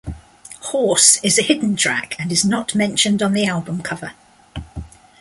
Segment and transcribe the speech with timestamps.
[0.61, 4.13] "Horse" is a hidden track and is not mentioned on the album cover.